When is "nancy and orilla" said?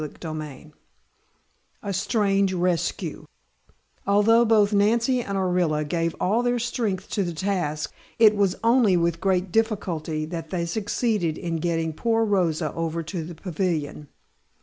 4.73-5.87